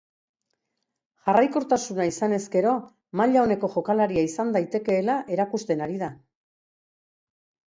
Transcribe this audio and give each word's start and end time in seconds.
Jarraikortasuna 1.27 2.07
izanez 2.11 2.39
gero 2.55 2.71
maila 3.21 3.43
oneko 3.49 3.69
jokalaria 3.75 4.25
izan 4.31 4.55
daitekeela 4.57 5.19
erakusten 5.37 5.85
ari 5.89 6.01
da. 6.07 6.11